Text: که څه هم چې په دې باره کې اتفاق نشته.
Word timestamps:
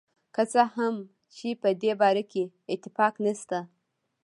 که 0.35 0.43
څه 0.51 0.61
هم 0.75 0.95
چې 1.35 1.47
په 1.61 1.69
دې 1.81 1.91
باره 2.01 2.23
کې 2.31 2.43
اتفاق 2.73 3.13
نشته. 3.25 3.59